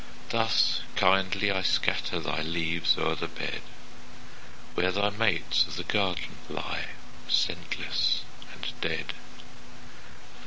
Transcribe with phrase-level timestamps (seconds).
[0.29, 3.61] Thus kindly I scatter Thy leaves o'er the bed
[4.73, 6.87] Where thy mates of the garden Lie
[7.27, 9.13] scentless and dead.